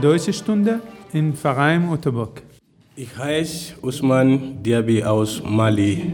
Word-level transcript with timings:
Deutsche 0.00 0.32
Stunde 0.32 0.80
in 1.12 1.34
Verein 1.34 1.88
Otterbock. 1.88 2.42
Ich 2.94 3.16
heiße 3.18 3.74
Usman 3.82 4.62
Diaby 4.62 5.02
aus 5.02 5.42
Mali. 5.44 6.12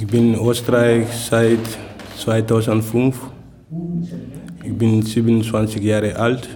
Ich 0.00 0.06
bin 0.06 0.34
in 0.34 0.40
Österreich 0.44 1.06
seit 1.30 1.60
2005. 2.18 3.16
Ich 4.64 4.72
bin 4.76 5.02
27 5.02 5.80
Jahre 5.80 6.16
alt 6.16 6.48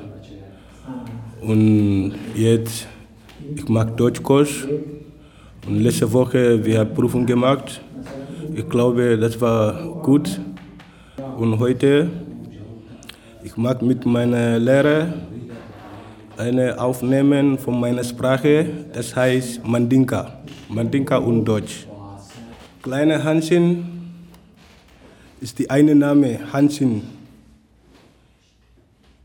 und 1.40 2.14
jetzt 2.34 2.88
ich 3.54 3.68
mache 3.68 3.92
Deutschkurs 3.92 4.66
und 5.68 5.78
letzte 5.80 6.12
Woche 6.12 6.64
wir 6.64 6.80
haben 6.80 6.92
Prüfung 6.92 7.24
gemacht. 7.24 7.80
Ich 8.52 8.68
glaube, 8.68 9.16
das 9.16 9.40
war 9.40 9.80
gut 10.02 10.40
und 11.38 11.60
heute 11.60 12.10
ich 13.44 13.56
mag 13.56 13.80
mit 13.82 14.04
meiner 14.06 14.58
Lehrer 14.58 15.12
eine 16.36 16.80
aufnehmen 16.80 17.58
von 17.58 17.78
meiner 17.78 18.04
Sprache, 18.04 18.66
das 18.92 19.14
heißt 19.14 19.66
Mandinka, 19.66 20.38
Mandinka 20.68 21.16
und 21.18 21.44
Deutsch. 21.44 21.86
Kleine 22.82 23.22
Hanschen 23.22 24.14
ist 25.40 25.58
die 25.58 25.68
eine 25.70 25.94
Name, 25.94 26.38
Hanschen, 26.52 27.02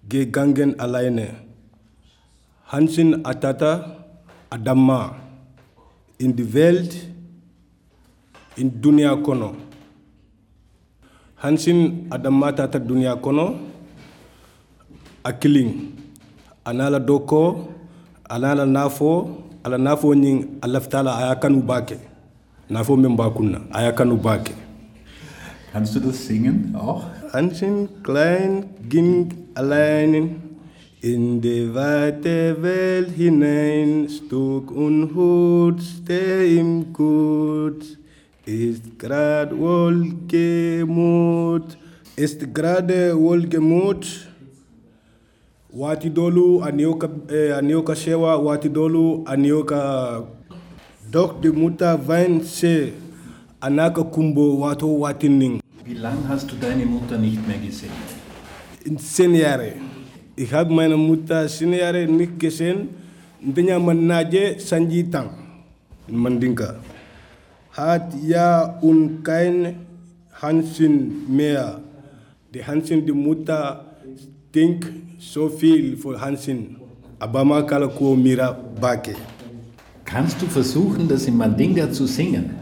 gegangen 0.07 0.79
alleine. 0.79 1.29
Hanschen 2.67 3.25
Atata 3.25 4.05
Adama, 4.49 5.15
in 6.17 6.35
die 6.35 6.53
Welt, 6.53 6.95
in 8.55 8.81
Dunia 8.81 9.15
Kono. 9.15 9.55
Hanschen 11.37 12.07
Adama 12.09 12.51
Tata 12.51 12.79
Dunia 12.79 13.15
Kono, 13.15 13.55
Akiling. 15.23 16.06
Anala 16.67 16.99
doko 16.99 17.67
anala 18.29 18.65
nafo 18.65 19.11
ala 19.63 19.77
nafo 19.77 20.13
alaftala 20.61 21.17
aya 21.17 21.35
kanu 21.35 21.61
bake. 21.61 21.97
Nafo 22.69 22.97
men 22.97 23.15
bakunna 23.15 23.61
aya 23.71 23.91
kanu 23.93 24.17
bake. 24.17 24.53
Kannst 25.71 25.95
du 25.95 25.99
das 26.01 26.25
singen 26.27 26.75
auch? 26.75 27.03
Anschen 27.31 27.87
klein 28.03 28.65
ging 28.89 29.33
allein 29.55 30.41
in 31.01 31.39
die 31.39 31.73
weite 31.73 32.61
Welt 32.61 33.11
hinein, 33.11 34.09
Stuck 34.09 34.71
und 34.71 35.15
Hut 35.15 35.81
steh 35.81 36.57
ihm 36.57 36.91
gut, 36.91 37.97
ist 38.45 38.97
grad 38.97 39.57
wohlgemut, 39.57 40.17
ist 42.15 42.53
gerade 42.53 43.17
wohlgemut, 43.17 44.27
waati 45.77 46.09
doolu 46.09 46.63
aniyo 46.63 46.93
ka 46.95 47.07
eh, 47.35 47.57
aniyo 47.57 47.81
ka 47.83 47.95
shewa 47.95 48.37
waati 48.37 48.69
doolu 48.69 49.23
aniyo 49.25 49.63
ka 49.63 49.79
dok 51.11 51.41
de 51.41 51.49
muta 51.51 51.95
vain 51.97 52.41
se 52.43 52.93
anaka 53.61 54.03
kumbo 54.03 54.59
wato 54.59 54.87
watinning 54.99 55.61
Wie 55.85 55.93
lange 55.95 56.27
hast 56.27 56.51
du 56.51 56.55
deine 56.59 56.85
Mutter 56.85 57.17
nicht 57.17 57.47
mehr 57.47 57.57
gesehen? 57.65 57.91
in 58.85 58.97
sen 58.97 59.33
yare 59.35 59.73
ich 60.35 60.51
habe 60.53 60.73
meine 60.73 60.97
mutter 60.97 61.47
sen 61.49 61.73
yare 61.73 62.05
nicht 62.07 62.39
gesehen. 62.39 62.89
Ndenya 63.41 63.79
manaje 63.79 64.59
sanji 64.59 65.03
tang 65.11 65.29
in 66.07 66.15
mandinka. 66.17 66.75
Hat 67.71 68.13
ja 68.25 68.77
und 68.81 69.23
kein 69.23 69.75
Hansen 70.41 71.25
mehr. 71.29 71.79
Die 72.53 72.63
Hansen 72.65 73.05
die 73.05 73.11
Mutter 73.13 73.85
denkt 74.55 74.87
so 75.17 75.49
viel 75.49 75.97
für 75.97 76.19
Hansen 76.19 76.77
aber 77.19 77.43
man 77.43 77.65
kann 77.65 77.89
ko 77.95 78.15
mira 78.15 78.51
bake 78.81 79.15
Kannst 80.07 80.41
du 80.41 80.45
versuchen, 80.45 81.09
das 81.09 81.27
in 81.27 81.35
Mandinga 81.35 81.91
zu 81.91 82.07
singen? 82.07 82.55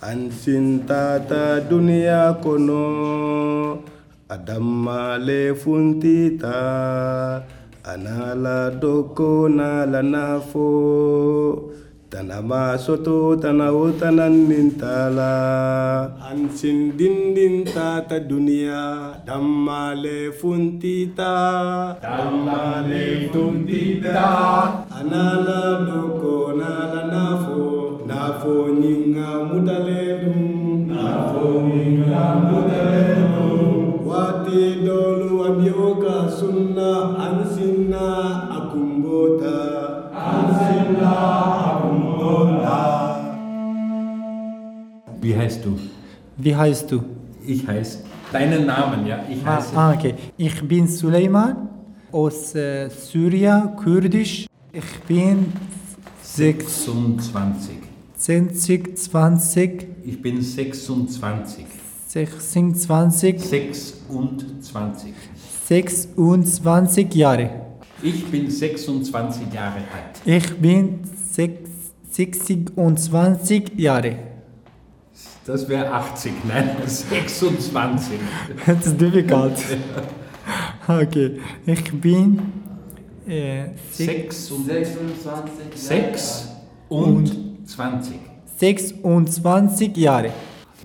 Hansin 0.00 0.86
tata 0.86 1.60
dunia 1.60 2.38
kono 2.40 3.82
adamale 4.28 5.56
funtita 5.56 7.42
anala 7.82 8.70
doko 8.70 9.48
nala 9.48 10.02
nafo 10.02 11.72
tanama 12.14 12.78
soto 12.78 13.34
tana 13.42 13.72
o 13.74 13.90
tana 13.90 14.30
nintala 14.30 16.14
an 16.30 16.46
sin 16.56 16.96
din 16.96 17.34
din 17.34 17.64
ta 17.66 18.06
ta 18.08 18.22
duniya 18.30 19.18
damma 19.26 19.98
le 20.02 20.30
funtita 20.38 21.34
damma 21.98 22.86
le 22.86 23.26
funtita 23.34 24.14
anala 24.98 25.62
doko 25.88 26.54
nala 26.60 27.02
nafo 27.14 27.62
nafo 28.06 28.54
nyinga 28.80 29.30
mutale 29.50 30.02
dum 30.22 30.53
Wie 46.36 46.54
heißt 46.54 46.90
du? 46.90 47.02
Ich 47.46 47.66
heiße. 47.66 47.98
Deinen 48.32 48.66
Namen, 48.66 49.06
ja? 49.06 49.24
Ich 49.30 49.44
Ah, 49.46 49.56
heiße. 49.56 49.76
ah, 49.76 49.92
okay. 49.94 50.14
Ich 50.36 50.60
bin 50.66 50.88
Suleiman 50.88 51.68
aus 52.10 52.54
äh, 52.54 52.88
Syrien, 52.88 53.76
Kurdisch. 53.76 54.46
Ich 54.72 55.00
bin 55.06 55.52
26. 56.22 57.76
20, 58.16 58.96
20, 58.98 59.86
Ich 60.04 60.20
bin 60.22 60.40
26. 60.42 61.64
26, 62.08 63.40
26. 63.40 65.12
26 65.66 67.14
Jahre. 67.14 67.50
Ich 68.02 68.24
bin 68.30 68.50
26 68.50 69.52
Jahre 69.52 69.76
alt. 69.76 70.20
Ich 70.24 70.56
bin 70.58 71.00
6, 71.30 71.70
26 72.10 73.72
Jahre. 73.78 74.16
Das 75.46 75.68
wäre 75.68 75.90
80, 75.92 76.32
nein, 76.48 76.70
26. 76.86 78.18
Das 78.66 78.86
ist 78.86 79.00
difficult. 79.00 79.52
Okay. 80.88 81.38
Ich 81.66 81.92
bin 81.92 82.40
äh, 83.26 83.66
6 83.90 84.50
und 84.52 84.66
26. 84.66 85.54
6 85.74 86.48
und 86.88 87.68
20. 87.68 88.14
26 88.56 89.96
Jahre. 89.96 90.30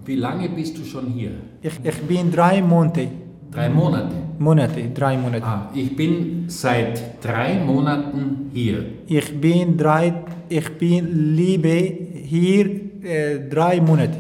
Wie 0.06 0.16
lange 0.16 0.50
bist 0.50 0.78
du 0.78 0.84
schon 0.84 1.08
hier? 1.08 1.32
Ich, 1.62 1.74
ich 1.84 2.02
bin 2.02 2.32
drei 2.32 2.62
Monate. 2.62 3.08
Drei 3.52 3.70
Monate. 3.70 4.16
Monate, 4.38 4.90
drei 4.94 5.18
Monate. 5.18 5.46
Ah, 5.46 5.70
ich 5.74 5.96
bin 5.96 6.46
seit 6.48 7.24
drei 7.24 7.60
Monaten 7.60 8.52
hier. 8.54 8.86
Ich 9.08 9.40
bin 9.40 9.76
drei, 9.78 10.14
ich 10.50 10.70
bin 10.78 11.36
liebe 11.36 11.98
hier 12.24 12.66
äh, 13.04 13.40
drei 13.50 13.82
Monate. 13.82 14.18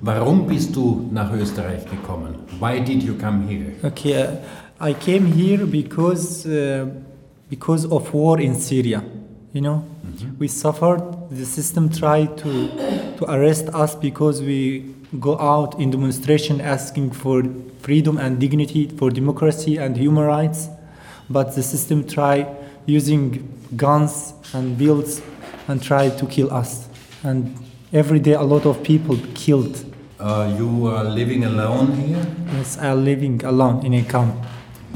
Warum 0.00 0.46
bist 0.46 0.76
du 0.76 1.08
nach 1.12 1.32
Österreich 1.32 1.84
gekommen? 1.90 2.34
Why 2.60 2.80
did 2.80 3.02
you 3.02 3.14
come 3.14 3.46
here? 3.48 3.72
Okay, 3.82 4.22
uh, 4.22 4.36
I 4.80 4.94
came 4.94 5.26
here 5.26 5.66
because 5.66 6.46
uh, 6.46 6.86
because 7.50 7.84
of 7.86 8.12
war 8.14 8.38
in 8.38 8.54
Syria. 8.54 9.02
You 9.52 9.62
know, 9.62 9.84
we 10.38 10.46
suffered. 10.46 11.02
The 11.30 11.44
system 11.44 11.90
tried 11.90 12.36
to 12.38 12.68
to 13.16 13.24
arrest 13.24 13.68
us 13.74 13.96
because 13.96 14.40
we 14.40 14.94
go 15.18 15.36
out 15.38 15.80
in 15.80 15.90
demonstration 15.90 16.60
asking 16.60 17.10
for 17.12 17.42
freedom 17.80 18.18
and 18.18 18.38
dignity, 18.38 18.88
for 18.88 19.10
democracy 19.10 19.78
and 19.78 19.96
human 19.96 20.24
rights. 20.24 20.68
But 21.28 21.54
the 21.54 21.62
system 21.62 22.06
tried 22.06 22.46
using 22.86 23.48
guns 23.76 24.34
and 24.52 24.78
bullets 24.78 25.20
and 25.66 25.82
tried 25.82 26.18
to 26.18 26.26
kill 26.26 26.52
us. 26.52 26.88
And 27.22 27.56
every 27.92 28.20
day, 28.20 28.34
a 28.34 28.42
lot 28.42 28.64
of 28.64 28.82
people 28.82 29.18
killed. 29.34 29.84
Uh, 30.19 30.55
you 30.57 30.87
are 30.87 31.03
living 31.03 31.43
alone 31.43 31.91
here. 31.93 32.25
Yes, 32.57 32.77
I 32.77 32.87
am 32.87 33.03
living 33.03 33.43
alone 33.43 33.85
in 33.85 33.93
a 33.93 34.03
camp. 34.03 34.33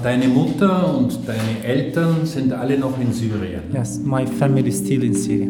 Deine 0.02 0.28
Mutter 0.28 0.96
und 0.96 1.28
deine 1.28 1.64
Eltern 1.64 2.26
sind 2.26 2.54
alle 2.54 2.78
noch 2.78 3.00
in 3.00 3.12
Syrien. 3.12 3.64
Yes, 3.74 4.00
my 4.00 4.26
family 4.26 4.70
is 4.70 4.78
still 4.78 5.04
in 5.04 5.14
Syria. 5.14 5.50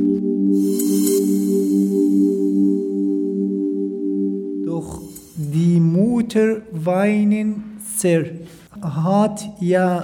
Doch 4.65 5.01
die 5.35 5.79
Mutter 5.79 6.61
weinen 6.71 7.77
sehr, 7.97 8.25
hat 8.81 9.45
ja 9.59 10.03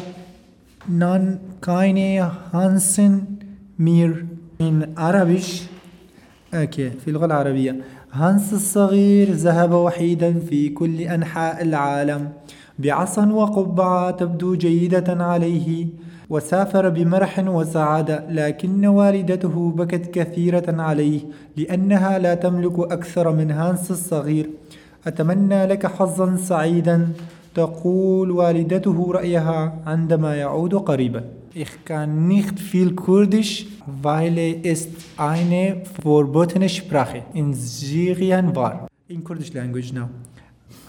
nan 0.87 1.39
keine 1.61 2.31
Hansen 2.51 3.39
mehr 3.77 4.13
in 4.59 4.97
Arabisch. 4.97 5.69
اوكي 6.53 6.89
في 6.89 7.07
اللغة 7.07 7.25
العربية 7.25 7.75
هانس 8.18 8.52
الصغير 8.52 9.30
ذهب 9.30 9.72
وحيدا 9.72 10.38
في 10.38 10.68
كل 10.68 11.00
أنحاء 11.00 11.62
العالم. 11.62 12.28
بعصا 12.78 13.26
وقبعة 13.32 14.10
تبدو 14.10 14.54
جيدة 14.54 15.24
عليه 15.24 15.86
وسافر 16.30 16.88
بمرح 16.88 17.38
وسعادة 17.38 18.24
لكن 18.30 18.86
والدته 18.86 19.70
بكت 19.70 20.10
كثيرة 20.10 20.82
عليه 20.82 21.20
لأنها 21.56 22.18
لا 22.18 22.34
تملك 22.34 22.78
أكثر 22.78 23.32
من 23.32 23.50
هانس 23.50 23.90
الصغير. 23.90 24.50
أتمنى 25.06 25.66
لك 25.66 25.86
حظا 25.86 26.36
سعيدا 26.36 27.08
تقول 27.54 28.30
والدته 28.30 29.12
رأيها 29.12 29.74
عندما 29.86 30.36
يعود 30.36 30.74
قريبا. 30.74 31.37
Ich 31.54 31.84
kann 31.84 32.28
nicht 32.28 32.60
viel 32.60 32.94
Kurdisch, 32.94 33.66
weil 33.86 34.60
es 34.62 34.88
eine 35.16 35.82
verbotene 36.02 36.68
Sprache 36.68 37.22
in 37.34 37.54
Syrien 37.54 38.54
war. 38.54 38.88
In 39.08 39.24
Kurdish 39.24 39.52
language 39.52 39.92
now. 39.92 40.08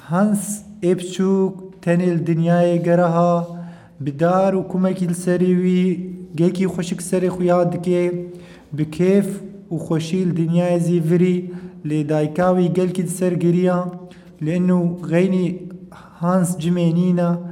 Hans 0.10 0.66
Epchuk 0.82 1.82
tenil 1.82 2.26
dünyaya 2.26 2.76
geraha 2.76 3.48
bidar 4.00 4.54
u 4.54 4.68
kumekil 4.68 5.14
seriwi 5.14 6.16
geki 6.36 6.66
xoşik 6.66 7.02
seri 7.02 7.30
xuya 7.30 7.72
dike 7.72 8.32
bi 8.72 8.92
keyf 8.92 9.28
u 9.70 9.78
xoşil 9.80 10.36
dünyaya 10.38 10.80
zivri 10.80 11.52
li 11.86 12.10
daykawi 12.10 12.74
gelkil 12.74 13.08
ser 13.08 13.32
giriya 13.32 14.00
لأنه 14.42 15.00
غيني 15.04 15.58
هانس 16.20 16.58
جمينينا 16.58 17.49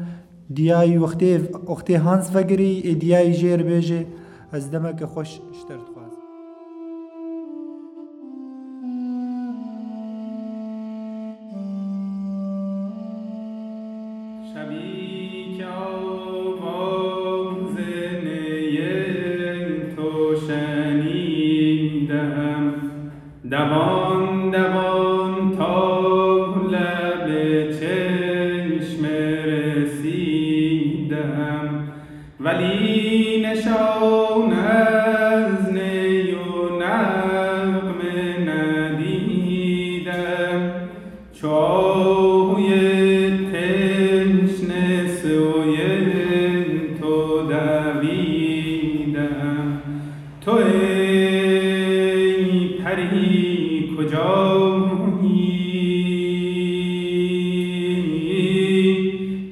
دیای 0.54 0.98
وقتی 0.98 1.38
وقتی 1.70 1.96
هانس 1.96 2.32
فگری 2.32 2.96
دیای 2.96 3.34
جیر 3.34 3.64
بیجه 3.64 4.06
از 4.52 4.72
دمک 4.72 5.06
خوش 5.06 5.40
اشترت 5.52 5.87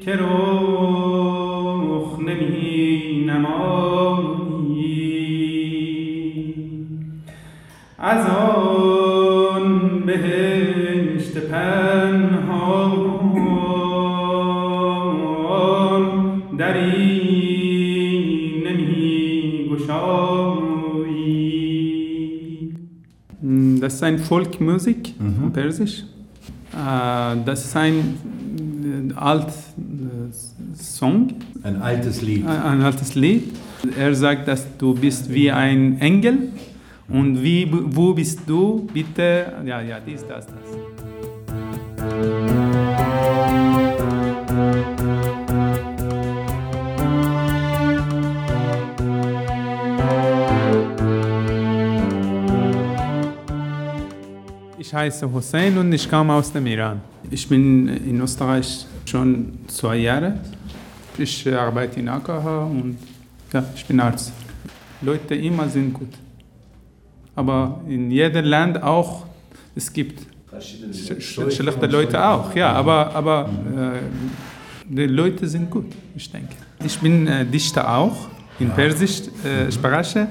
که 0.06 0.13
رخ 0.13 0.19
نمی 2.19 3.25
نمایی 3.28 4.86
از 7.98 8.28
آن 8.30 10.00
بهشت 10.06 11.38
پنهان 11.38 12.96
دری 16.58 17.24
نمی 18.66 19.69
گشایی 19.72 20.75
Das 23.81 23.94
ist 23.96 24.04
ein 24.04 24.18
Folkmusik 24.19 25.13
von 25.40 25.51
Persisch. 25.54 25.96
Äh, 26.74 27.36
Das 27.46 27.66
ist 27.66 27.75
ein 27.78 27.96
äh, 29.12 29.13
alt 29.16 29.48
äh, 29.50 29.65
Song, 31.06 31.28
Ein 31.62 31.81
altes 31.84 32.24
Lied. 32.24 32.48
ein 32.48 32.62
ein 32.62 32.81
altes 32.81 33.13
Lied. 33.13 33.54
Er 33.96 34.16
sagt, 34.16 34.48
dass 34.48 34.66
du 34.80 34.96
bist 34.96 35.31
wie 35.31 35.52
ein 35.52 36.02
Engel 36.02 36.50
und 37.07 37.44
wie, 37.44 37.68
wo 37.72 38.16
bist 38.16 38.40
du, 38.48 38.88
bitte, 38.92 39.54
ja, 39.63 39.81
ja, 39.81 40.00
dies, 40.00 40.25
das, 40.28 40.48
das. 40.48 40.56
Ich 54.80 54.92
heiße 54.92 55.31
Hussein 55.31 55.78
und 55.78 55.94
ich 55.94 56.10
komme 56.10 56.34
aus 56.34 56.51
dem 56.51 56.66
Iran. 56.66 57.01
Ich 57.30 57.48
bin 57.48 57.88
in 57.88 58.19
Österreich 58.22 58.88
schon 59.06 59.60
zwei 59.68 59.98
Jahre. 59.98 60.40
Ich 61.19 61.53
arbeite 61.53 62.01
in 62.01 62.09
AKH 62.09 62.65
und 62.65 62.99
ja, 63.53 63.65
ich 63.75 63.85
bin 63.85 64.01
Arzt. 64.01 64.33
Leute 65.03 65.35
immer 65.35 65.69
sind 65.69 65.93
gut. 65.93 66.15
Aber 67.35 67.81
in 67.89 68.11
jedem 68.11 68.45
Land 68.45 68.83
auch, 68.83 69.27
es 69.75 69.93
gibt 69.93 70.21
sch 70.61 71.21
sch 71.21 71.57
schlechte 71.57 71.87
Leute 71.87 72.23
auch, 72.23 72.55
ja, 72.55 72.73
aber, 72.73 73.15
aber 73.15 73.49
äh, 73.77 74.01
die 74.89 75.07
Leute 75.07 75.47
sind 75.47 75.71
gut, 75.71 75.87
ich 76.15 76.31
denke. 76.31 76.57
Ich 76.85 76.99
bin 76.99 77.27
äh, 77.27 77.45
Dichter 77.47 77.97
auch, 77.97 78.29
in 78.59 78.71
Persisch 78.71 79.23
äh, 79.45 79.71
Sprache. 79.71 80.29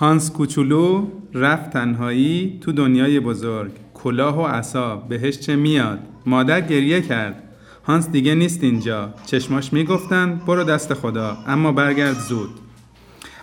هانس 0.00 0.30
کوچولو 0.30 1.10
رفت 1.34 1.70
تنهایی 1.70 2.58
تو 2.60 2.72
دنیای 2.72 3.20
بزرگ 3.20 3.70
کلاه 3.94 4.38
و 4.38 4.46
عصا 4.46 4.96
بهش 4.96 5.38
چه 5.38 5.56
میاد 5.56 5.98
مادر 6.26 6.60
گریه 6.60 7.00
کرد 7.00 7.42
هانس 7.85 8.09
دیگه 8.09 8.35
نیست 8.35 8.63
اینجا. 8.63 9.13
چشماش 9.25 9.73
می‌گفتن 9.73 10.41
برو 10.47 10.63
دست 10.63 10.93
خدا. 10.93 11.37
اما 11.47 11.71
برگرد 11.71 12.19
زود. 12.19 12.49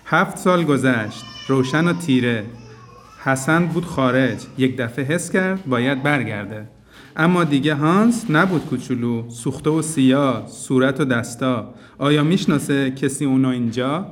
هفت 0.07 0.39
سال 0.39 0.65
گذشت. 0.65 1.25
روشن 1.49 1.89
و 1.89 1.93
تیره. 1.93 2.45
حسن 3.25 3.67
بود 3.67 3.85
خارج. 3.85 4.39
یک 4.59 4.77
دفعه 4.77 5.05
حس 5.05 5.31
کرد 5.31 5.67
باید 5.67 6.03
برگرده. 6.03 6.69
اما 7.17 7.45
دیگه 7.45 7.75
هانس 7.75 8.31
نبود 8.31 8.67
کوچولو. 8.67 9.31
سوخته 9.31 9.71
و 9.71 9.83
سیاه 9.83 10.47
صورت 10.49 11.01
و 11.01 11.05
دستا. 11.05 11.75
آیا 11.99 12.25
می‌شناسه 12.25 12.91
کسی 12.91 13.25
اونو 13.25 13.49
اینجا؟ 13.49 14.07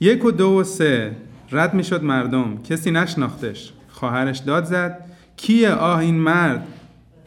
یک 0.00 0.24
و 0.24 0.30
دو 0.30 0.50
و 0.50 0.64
سه. 0.64 1.16
رد 1.52 1.74
می‌شد 1.74 2.02
مردم. 2.02 2.62
کسی 2.62 2.90
نشناختش. 2.90 3.72
خواهرش 3.88 4.38
داد 4.38 4.64
زد. 4.64 4.98
کیه 5.36 5.70
آه 5.70 5.98
این 5.98 6.18
مرد؟ 6.18 6.66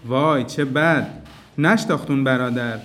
وای 0.08 0.44
چه 0.44 0.66
بد. 0.66 1.25
نشناختون 1.58 2.24
برادر. 2.24 2.80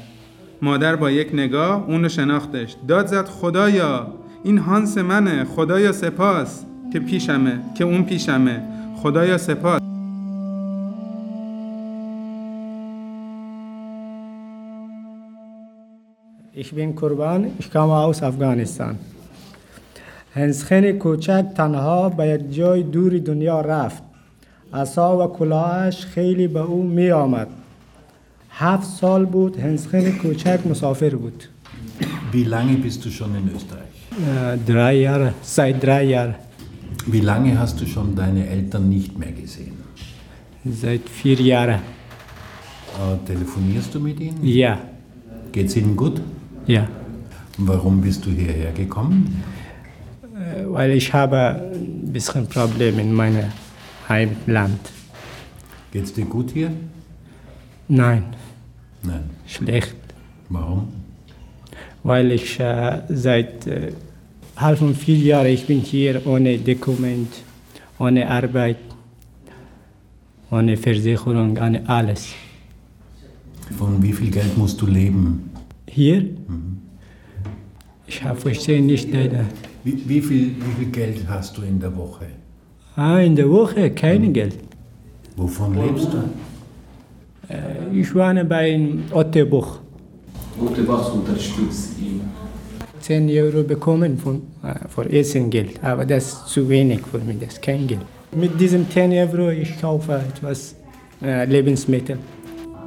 مادر 0.62 0.96
با 0.96 1.10
یک 1.10 1.30
نگاه 1.32 1.84
اونو 1.86 2.08
شناختش. 2.08 2.76
داد 2.88 3.06
زد 3.06 3.26
خدایا 3.28 4.06
این 4.44 4.58
هانس 4.58 4.98
منه. 4.98 5.44
خدایا 5.44 5.92
سپاس. 5.92 6.64
که 6.92 7.00
پیشمه 7.00 7.60
که 7.74 7.84
اون 7.84 8.04
پیشمه. 8.04 8.62
خدایا 8.96 9.38
سپاس. 9.38 9.80
Ich 16.54 16.74
bin 16.74 16.94
Kurban, 16.94 17.40
ich 17.58 17.70
komme 17.72 17.94
aus 17.94 18.22
Afghanistan. 18.22 18.94
هنسخن 20.34 20.92
کوچک 20.92 21.44
تنها 21.56 22.08
به 22.08 22.26
یک 22.26 22.54
جای 22.54 22.82
دور 22.82 23.18
دنیا 23.18 23.60
رفت. 23.60 24.02
عصا 24.74 25.18
و 25.18 25.32
کلاهش 25.32 26.04
خیلی 26.04 26.48
به 26.48 26.60
او 26.60 26.82
می 26.82 27.10
آمد. 27.10 27.48
هفت 28.59 28.89
سال 29.01 29.25
بود 29.25 29.59
هنسخن 29.59 30.11
کوچک 30.11 30.59
مسافر 30.69 31.15
بود. 31.15 31.43
Wie 32.33 32.43
lange 32.43 32.75
bist 32.85 33.05
du 33.05 33.09
schon 33.09 33.31
in 33.35 33.47
Österreich? 33.55 33.95
Äh, 34.11 34.57
drei 34.71 34.93
Jahre, 35.07 35.33
seit 35.41 35.81
drei 35.83 36.03
Jahren. 36.03 36.35
Wie 37.07 37.21
lange 37.31 37.57
hast 37.59 37.79
du 37.81 37.85
schon 37.85 38.15
deine 38.15 38.47
Eltern 38.55 38.89
nicht 38.89 39.17
mehr 39.17 39.31
gesehen? 39.31 39.77
Seit 40.81 41.05
vier 41.09 41.39
Jahren. 41.51 41.79
Äh, 41.79 43.17
telefonierst 43.31 43.93
du 43.93 43.99
mit 43.99 44.19
ihnen? 44.19 44.39
Ja, 44.43 44.73
Geht's 45.51 45.75
ihnen 45.77 45.95
gut? 45.95 46.21
ja. 46.67 46.83
Und 47.57 47.67
warum 47.69 48.01
bist 48.01 48.25
du 48.25 48.29
hierher 48.31 48.71
gekommen? 48.73 49.41
Äh, 50.23 50.65
Weil 50.75 50.91
ich 50.91 51.07
habe 51.13 51.39
ein 51.73 52.11
bisschen 52.11 52.47
Probleme 52.47 53.01
in 53.01 53.13
meinem 53.13 53.45
Heimland. 54.09 54.81
Geht's 55.93 56.11
dir 56.11 56.25
gut 56.25 56.51
hier? 56.51 56.69
Nein, 57.87 58.23
Nein. 59.02 59.30
schlecht. 59.46 59.96
Warum? 60.48 60.88
weil 62.02 62.32
ich 62.32 62.58
äh, 62.60 63.02
seit 63.08 63.66
äh, 63.66 63.92
halben 64.56 64.94
vier 64.94 65.18
Jahren 65.18 65.46
ich 65.46 65.66
bin 65.66 65.80
hier 65.80 66.26
ohne 66.26 66.58
Dokument, 66.58 67.28
ohne 67.98 68.28
Arbeit, 68.28 68.78
ohne 70.50 70.76
Versicherung, 70.76 71.58
ohne 71.58 71.88
alles. 71.88 72.28
Von 73.76 74.02
wie 74.02 74.12
viel 74.12 74.30
Geld 74.30 74.56
musst 74.56 74.80
du 74.80 74.86
leben? 74.86 75.50
Hier? 75.86 76.24
Ich 78.06 78.22
habe 78.24 78.40
verstehe 78.40 78.82
nicht 78.82 79.12
leider. 79.12 79.44
Wie, 79.84 79.96
wie, 80.08 80.20
viel, 80.20 80.56
wie 80.56 80.72
viel 80.78 80.90
Geld 80.90 81.28
hast 81.28 81.56
du 81.56 81.62
in 81.62 81.78
der 81.78 81.96
Woche? 81.96 82.26
Ah, 82.96 83.18
in 83.18 83.36
der 83.36 83.48
Woche 83.48 83.90
kein 83.92 84.32
Geld. 84.32 84.56
Wovon 85.36 85.74
lebst 85.74 86.12
du? 86.12 86.24
Ich 87.92 88.14
wohne 88.14 88.44
bei 88.44 88.78
Ottebuch. 89.12 89.78
Was 90.86 91.08
unterstützt 91.10 91.98
ihn. 92.00 92.20
10 93.00 93.30
Euro 93.30 93.62
bekommen 93.62 94.18
von, 94.18 94.42
äh, 94.62 94.88
für 94.88 95.10
Essen 95.10 95.50
Geld, 95.50 95.82
aber 95.82 96.04
das 96.04 96.24
ist 96.24 96.48
zu 96.48 96.68
wenig 96.68 97.00
für 97.10 97.18
mich, 97.18 97.38
das 97.40 97.54
ist 97.54 97.62
kein 97.62 97.86
Geld. 97.86 98.02
Mit 98.32 98.60
diesem 98.60 98.88
10 98.88 99.12
Euro 99.12 99.50
ich 99.50 99.80
kaufe 99.80 100.20
etwas 100.28 100.74
äh, 101.22 101.44
Lebensmittel. 101.46 102.18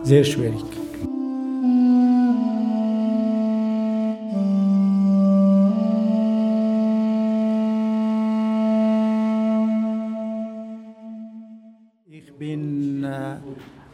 Sehr 0.04 0.24
schwierig. 0.24 0.83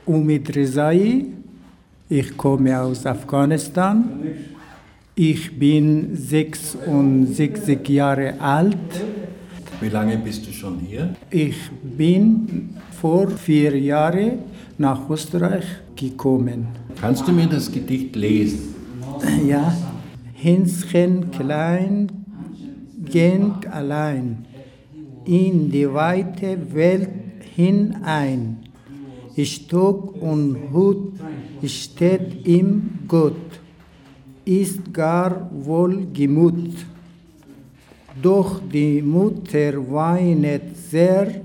Umid 0.09 0.55
Rezai. 0.55 1.23
Ich 2.09 2.35
komme 2.35 2.81
aus 2.81 3.05
Afghanistan. 3.05 4.09
Ich 5.13 5.59
bin 5.59 6.15
66 6.15 7.87
Jahre 7.89 8.41
alt. 8.41 8.89
Wie 9.79 9.89
lange 9.89 10.17
bist 10.17 10.47
du 10.47 10.51
schon 10.51 10.79
hier? 10.79 11.13
Ich 11.29 11.57
bin 11.83 12.71
vor 12.99 13.29
vier 13.29 13.77
Jahren 13.77 14.39
nach 14.79 15.07
Österreich 15.07 15.65
gekommen. 15.95 16.69
Kannst 16.99 17.27
du 17.27 17.31
mir 17.31 17.45
das 17.45 17.71
Gedicht 17.71 18.15
lesen? 18.15 18.73
Ja, 19.47 19.77
Hänschen 20.33 21.29
klein, 21.29 22.09
ging 23.05 23.53
allein 23.69 24.45
in 25.25 25.69
die 25.69 25.93
weite 25.93 26.73
Welt 26.73 27.09
hinein. 27.55 28.58
Stock 29.45 30.21
und 30.21 30.57
Hut 30.73 31.13
steht 31.65 32.45
ihm 32.45 32.99
gut, 33.07 33.35
ist 34.45 34.93
gar 34.93 35.49
wohl 35.51 36.07
Gemut. 36.13 36.73
Doch 38.21 38.61
die 38.73 39.01
Mutter 39.01 39.89
weinet 39.91 40.75
sehr, 40.75 41.41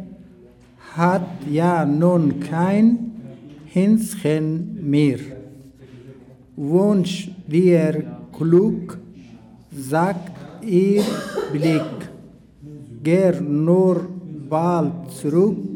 hat 0.97 1.29
ja 1.51 1.85
nun 1.85 2.41
kein 2.41 3.13
Hänschen 3.73 4.79
mehr. 4.89 5.19
Wunsch 6.57 7.31
dir 7.47 8.05
Glück, 8.37 8.99
sagt 9.73 10.33
ihr 10.65 11.03
Blick, 11.53 11.83
geh 13.03 13.41
nur 13.41 14.07
bald 14.49 15.11
zurück. 15.11 15.74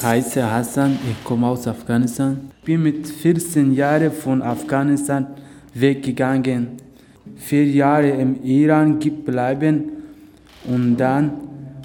Ich 0.00 0.06
heiße 0.06 0.50
Hassan, 0.50 0.98
ich 1.10 1.22
komme 1.24 1.46
aus 1.46 1.66
Afghanistan. 1.68 2.50
Bin 2.64 2.82
mit 2.84 3.06
14 3.06 3.74
Jahren 3.74 4.10
von 4.10 4.40
Afghanistan 4.40 5.26
weggegangen. 5.74 6.68
Vier 7.36 7.66
Jahre 7.66 8.08
im 8.08 8.42
Iran 8.42 8.98
geblieben 8.98 9.90
und 10.64 10.96
dann 10.96 11.32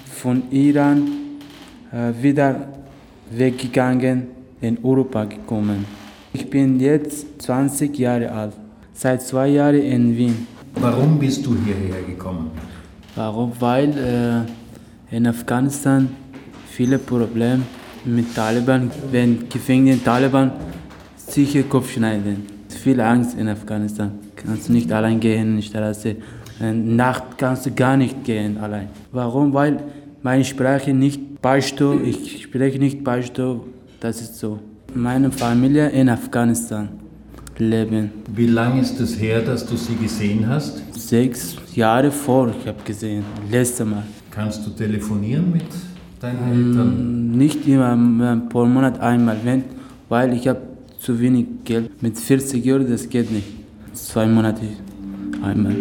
von 0.06 0.44
Iran 0.50 1.06
äh, 1.92 2.22
wieder 2.22 2.68
weggegangen, 3.30 4.28
in 4.62 4.82
Europa 4.82 5.26
gekommen. 5.26 5.84
Ich 6.32 6.48
bin 6.48 6.80
jetzt 6.80 7.42
20 7.42 7.98
Jahre 7.98 8.32
alt, 8.32 8.54
seit 8.94 9.20
zwei 9.20 9.48
Jahren 9.48 9.82
in 9.82 10.16
Wien. 10.16 10.46
Warum 10.76 11.18
bist 11.18 11.44
du 11.44 11.54
hierher 11.54 12.02
gekommen? 12.02 12.50
Warum? 13.14 13.52
Weil 13.60 14.46
äh, 15.10 15.14
in 15.14 15.26
Afghanistan 15.26 16.08
viele 16.70 16.96
Probleme 16.96 17.60
mit 18.06 18.34
Taliban, 18.34 18.90
wenn 19.10 19.48
Gefangene 19.48 20.02
Taliban 20.02 20.52
sicher 21.16 21.62
Kopf 21.64 21.92
schneiden. 21.92 22.46
Viel 22.68 23.00
Angst 23.00 23.36
in 23.38 23.48
Afghanistan. 23.48 24.12
Kannst 24.36 24.68
du 24.68 24.72
nicht 24.72 24.92
allein 24.92 25.18
gehen 25.18 25.48
in 25.48 25.56
die 25.56 25.62
Straße. 25.62 26.16
In 26.60 26.96
Nacht 26.96 27.36
kannst 27.36 27.66
du 27.66 27.70
gar 27.72 27.96
nicht 27.96 28.24
gehen 28.24 28.58
allein. 28.58 28.88
Warum? 29.12 29.52
Weil 29.52 29.80
meine 30.22 30.44
Sprache 30.44 30.92
nicht 30.94 31.42
Pashto, 31.42 32.00
ich 32.00 32.42
spreche 32.42 32.78
nicht 32.78 33.04
Pashto, 33.04 33.66
das 34.00 34.20
ist 34.20 34.38
so. 34.38 34.58
Meine 34.94 35.30
Familie 35.30 35.88
in 35.90 36.08
Afghanistan 36.08 36.88
leben. 37.58 38.10
Wie 38.34 38.46
lange 38.46 38.80
ist 38.80 39.00
es 39.00 39.20
her, 39.20 39.42
dass 39.42 39.66
du 39.66 39.76
sie 39.76 39.96
gesehen 39.96 40.48
hast? 40.48 40.80
Sechs 40.94 41.56
Jahre 41.74 42.10
vor, 42.10 42.54
ich 42.58 42.66
habe 42.66 42.82
gesehen, 42.84 43.24
letztes 43.50 43.86
Mal. 43.86 44.04
Kannst 44.30 44.66
du 44.66 44.70
telefonieren 44.70 45.52
mit 45.52 45.64
deinen 46.20 46.68
Eltern? 46.68 47.30
Nicht 47.32 47.66
immer 47.66 48.36
pro 48.48 48.64
Monat 48.64 49.00
einmal, 49.00 49.38
wenn, 49.44 49.64
weil 50.08 50.32
ich 50.34 50.48
habe 50.48 50.60
zu 50.98 51.20
wenig 51.20 51.46
Geld. 51.64 52.02
Mit 52.02 52.18
40 52.18 52.66
Euro, 52.72 52.84
das 52.84 53.08
geht 53.08 53.30
nicht. 53.30 53.46
Zwei 53.92 54.26
Monate 54.26 54.66
einmal. 55.42 55.74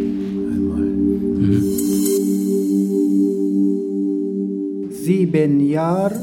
Sieben 4.92 5.60
Jahre 5.60 6.16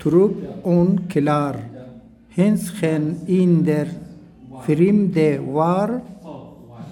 trug 0.00 0.34
und 0.62 1.08
klar, 1.08 1.56
Hänschen 2.28 3.26
in 3.26 3.64
der 3.64 3.86
Fremde 4.66 5.40
war, 5.52 6.02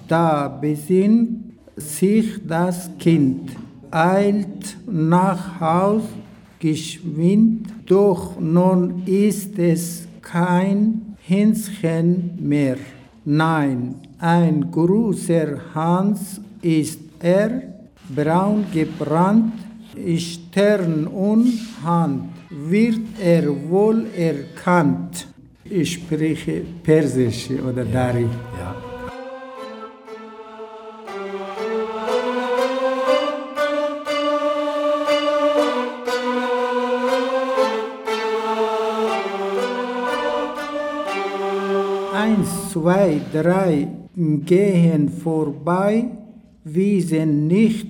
da 0.07 0.47
besinnt 0.47 1.53
sich 1.75 2.39
das 2.47 2.89
Kind, 2.99 3.51
eilt 3.91 4.77
nach 4.87 5.59
Haus 5.59 6.03
geschwind, 6.63 7.67
doch 7.85 8.39
nun 8.39 9.03
ist 9.05 9.59
es 9.59 10.07
kein 10.21 11.15
Hänschen 11.27 12.39
mehr. 12.39 12.77
Nein, 13.25 13.95
ein 14.17 14.71
großer 14.71 15.49
Hans 15.75 16.39
ist 16.61 17.01
er, 17.19 17.49
braun 18.15 18.63
gebrannt, 18.73 19.53
Stern 20.17 21.07
und 21.07 21.53
Hand, 21.83 22.29
wird 22.49 23.01
er 23.21 23.45
wohl 23.69 24.05
erkannt. 24.15 25.27
Ich 25.65 25.93
spreche 25.93 26.61
Persisch 26.81 27.49
oder 27.51 27.83
Dari. 27.83 28.27
Ja. 28.59 28.92
Eins, 42.43 42.71
zwei, 42.73 43.21
drei 43.31 43.87
gehen 44.15 45.07
vorbei, 45.07 46.09
wissen 46.65 47.47
nicht, 47.47 47.87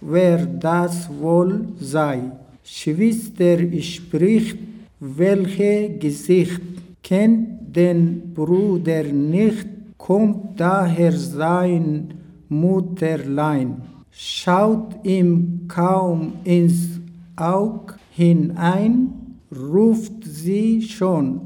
wer 0.00 0.46
das 0.46 1.10
wohl 1.20 1.68
sei. 1.78 2.20
Schwester 2.64 3.58
spricht, 3.82 4.56
welche 4.98 5.90
Gesicht 5.98 6.62
kennt 7.02 7.76
den 7.76 8.32
Bruder 8.32 9.04
nicht, 9.04 9.68
kommt 9.98 10.58
daher 10.58 11.12
sein 11.12 12.14
Mutterlein, 12.48 13.82
schaut 14.10 15.04
ihm 15.04 15.66
kaum 15.68 16.32
ins 16.44 16.98
Aug 17.36 17.98
hinein, 18.12 19.12
ruft 19.54 20.24
sie 20.24 20.80
schon, 20.80 21.42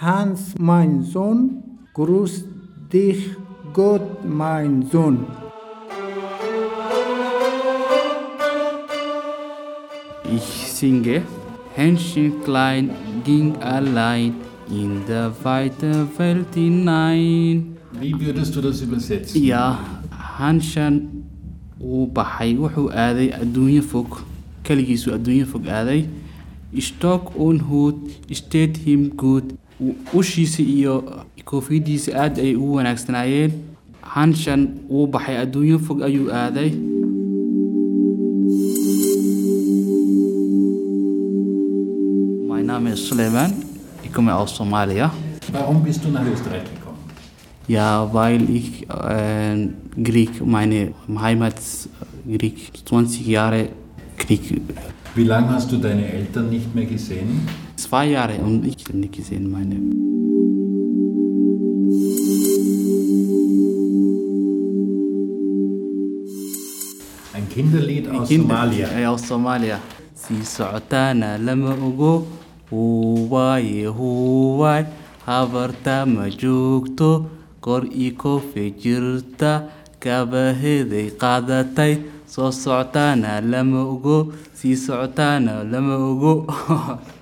Hans, 0.00 0.54
mein 0.58 1.02
Sohn, 1.02 1.71
grüß 1.94 2.44
dich 2.92 3.30
Gott, 3.72 4.24
mein 4.24 4.86
Sohn. 4.90 5.26
Ich 10.34 10.72
singe, 10.72 11.22
Händchen 11.74 12.42
klein 12.44 12.90
ging 13.24 13.56
allein 13.56 14.34
in 14.70 15.02
der 15.06 15.32
weite 15.42 16.06
Welt 16.16 16.54
hinein. 16.54 17.76
Wie 18.00 18.18
würdest 18.18 18.56
du 18.56 18.60
das 18.62 18.80
übersetzen? 18.80 19.42
Ja, 19.42 19.78
Hanshan 20.38 21.24
uu 21.80 22.06
baxay 22.06 22.56
wuxuu 22.58 22.88
aaday 23.04 23.32
adduunyo 23.34 23.82
fog 23.82 24.22
keligiisu 24.64 25.12
adduunyo 25.16 25.46
fog 25.46 25.66
aaday 25.66 26.04
stock 26.78 27.32
on 27.36 27.58
hood 27.68 27.96
state 28.32 28.76
him 28.86 29.10
good 29.16 29.54
ushiisa 30.12 30.62
iyo 30.62 31.24
koofiyadiisa 31.44 32.16
aad 32.22 32.38
ay 32.38 32.54
ugu 32.56 32.74
wanaagsanaayeen 32.74 33.52
hanshan 34.00 34.68
wuu 34.90 35.06
baxay 35.06 35.38
adduunyo 35.38 35.78
fog 35.78 36.02
ayuu 36.02 36.30
aaday 36.32 36.70
Suleiman. 43.12 43.52
Ich 44.02 44.12
komme 44.12 44.32
aus 44.34 44.56
Somalia. 44.56 45.10
Warum 45.52 45.82
bist 45.82 46.02
du 46.04 46.08
nach 46.08 46.24
Österreich 46.26 46.64
gekommen? 46.64 46.98
Ja, 47.68 48.08
weil 48.12 48.48
ich 48.48 48.88
äh, 48.88 49.68
Krieg, 50.02 50.44
meine 50.44 50.92
Heimat 51.20 51.56
Krieg, 52.26 52.72
20 52.86 53.26
Jahre 53.26 53.68
Krieg, 54.16 54.62
Wie 55.14 55.24
lange 55.24 55.50
hast 55.50 55.70
du 55.70 55.76
deine 55.76 56.10
Eltern 56.10 56.48
nicht 56.48 56.74
mehr 56.74 56.86
gesehen? 56.86 57.46
Zwei 57.82 58.06
Jahre 58.06 58.36
und 58.38 58.64
ich 58.66 58.84
habe 58.86 58.98
nicht 58.98 59.14
gesehen 59.14 59.50
meine. 59.50 59.76
Ein 67.34 67.48
Kinderlied 67.48 68.08
aus 68.10 68.28
Kinder- 68.28 68.48
Somalia. 68.48 68.88
Äh, 68.98 69.06
aus 69.06 69.26
Somalia. 69.28 69.78
Si 70.14 70.44
socotaana 70.44 71.38
lama 71.38 71.72
ogo, 71.88 72.26
huwaaye 72.70 73.86
huwaay, 73.86 74.84
habarta 75.26 76.06
ma 76.06 76.28
joogto, 76.30 77.26
kor 77.60 77.82
ii 77.90 78.10
koofay 78.12 78.70
jirta, 78.82 79.52
kabaheeday 80.00 81.10
qaadatay, 81.22 81.94
soo 82.26 82.50
socotaana 82.52 83.40
lama 83.40 83.80
ogo, 83.94 84.32
sii 84.54 84.76
socotaana 84.76 85.64
lama 85.64 85.96
ogo. 85.96 86.34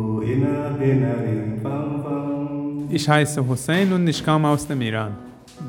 Ich 2.89 3.09
heiße 3.09 3.47
Hussein 3.47 3.93
und 3.93 4.07
ich 4.07 4.23
komme 4.25 4.47
aus 4.47 4.67
dem 4.67 4.81
Iran. 4.81 5.11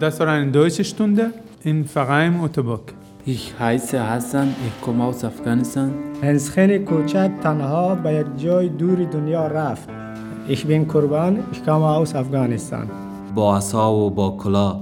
Das 0.01 0.19
war 0.21 0.29
eine 0.29 0.51
deutsche 0.51 0.85
Stunde 0.85 1.31
in 1.63 1.85
Verein 1.85 2.41
Otobok. 2.41 2.93
Ich 3.25 3.55
heiße 3.59 3.99
Hassan, 4.11 4.49
ich 4.67 4.85
komme 4.85 5.05
aus 5.05 5.25
Afghanistan. 5.25 5.91
هنسخن 6.23 6.79
کوچک 6.79 7.31
تنها 7.43 7.95
به 7.95 8.13
یک 8.13 8.27
جای 8.37 8.69
دور 8.69 9.05
دنیا 9.05 9.47
رفت 9.47 9.89
Ich 10.49 10.67
bin 10.67 10.89
Kurban, 10.89 11.39
ich 11.53 11.65
komme 11.65 11.87
aus 11.87 12.15
Afghanistan. 12.15 12.89
با 13.35 13.57
عصا 13.57 13.93
و 13.93 14.11
با 14.11 14.31
کلاه 14.31 14.81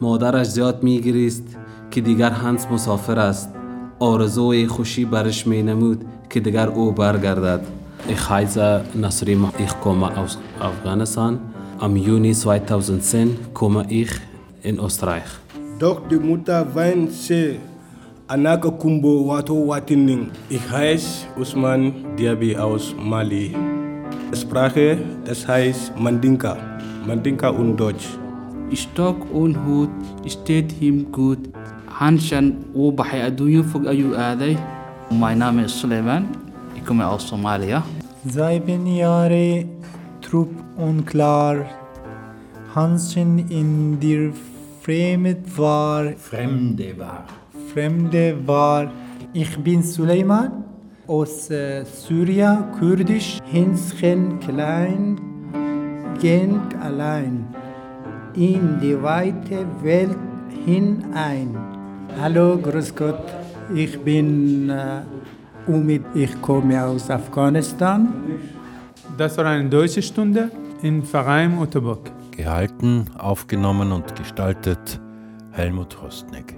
مادرش 0.00 0.46
زیاد 0.46 0.82
میگریست 0.82 1.56
که 1.90 2.00
دیگر 2.00 2.30
هنس 2.30 2.66
مسافر 2.66 3.18
است 3.18 3.54
آرزوی 3.98 4.66
خوشی 4.66 5.04
برش 5.04 5.46
می 5.46 5.62
نمود 5.62 6.04
که 6.30 6.40
دیگر 6.40 6.68
او 6.68 6.92
برگردد 6.92 7.60
Ich 8.06 8.28
heiße 8.28 8.84
Nasrim, 8.94 9.48
ich 9.58 9.80
komme 9.80 10.16
aus 10.16 10.38
Afghanistan. 10.60 11.40
Am 11.78 11.96
Juni 11.96 12.32
2010 12.32 13.52
komme 13.52 13.86
ich 13.88 14.10
in 14.62 14.78
Österreich. 14.78 15.24
Doch 15.78 16.06
die 16.08 16.16
Mutter 16.16 16.66
weint 16.74 17.12
sehr. 17.12 17.56
Anaka 18.28 18.70
Kumbo 18.70 19.26
Wato 19.28 19.66
Watining. 19.68 20.30
Ich 20.48 20.70
heiße 20.70 21.26
Usman 21.38 22.16
Diaby 22.16 22.56
aus 22.56 22.94
Mali. 22.98 23.56
Sprache, 24.34 24.98
das 25.24 25.46
heißt 25.48 25.98
Mandinka. 25.98 26.56
Mandinka 27.06 27.48
und 27.48 27.76
Deutsch. 27.76 28.08
Stock 28.74 29.16
und 29.32 29.56
Hut 29.64 29.88
steht 30.26 30.80
ihm 30.82 31.10
gut. 31.10 31.38
Hanshan 31.88 32.64
wuu 32.74 32.92
baxay 32.92 33.22
adduunyo 33.22 33.62
fog 33.64 33.86
ayuu 33.86 34.14
aaday. 34.14 34.58
Mein 35.10 35.38
Name 35.38 35.64
ist 35.64 35.78
Suleiman. 35.80 36.28
Ich 36.76 36.84
komme 36.84 37.06
aus 37.06 37.26
Somalia. 37.26 37.82
Sieben 38.24 38.84
Jahre 38.86 39.64
Trupp 40.20 40.50
unklar. 40.76 41.66
Hanschen 42.74 43.48
in 43.48 44.00
der 44.00 44.32
Fremd 44.82 45.56
war, 45.56 46.12
Fremde 46.16 46.98
war. 46.98 47.24
Fremde 47.72 48.34
war. 48.44 48.90
Ich 49.32 49.56
bin 49.58 49.84
Suleiman 49.84 50.64
aus 51.06 51.48
äh, 51.50 51.84
Syrien, 51.84 52.64
Kurdisch. 52.78 53.38
Hinschen 53.44 54.40
klein, 54.40 55.16
ging 56.20 56.60
allein 56.82 57.46
in 58.34 58.80
die 58.82 59.00
weite 59.00 59.64
Welt 59.82 60.18
hinein. 60.66 61.56
Hallo, 62.20 62.58
grüß 62.58 62.94
Gott. 62.96 63.22
Ich 63.74 63.98
bin 64.00 64.70
äh, 64.70 65.02
Umid. 65.68 66.04
Ich 66.14 66.40
komme 66.42 66.82
aus 66.82 67.10
Afghanistan. 67.10 68.08
Das 69.16 69.36
war 69.36 69.46
eine 69.46 69.68
deutsche 69.68 70.02
Stunde 70.02 70.50
in 70.82 71.02
Verein 71.02 71.58
Otobok. 71.58 72.10
Gehalten, 72.30 73.06
aufgenommen 73.18 73.92
und 73.92 74.16
gestaltet 74.16 75.00
Helmut 75.52 76.00
Rostneck. 76.02 76.57